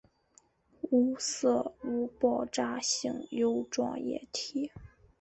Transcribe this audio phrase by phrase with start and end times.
[0.89, 4.71] 无色无爆炸性油状液体。